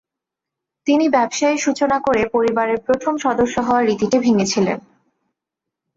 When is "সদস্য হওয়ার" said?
3.17-3.87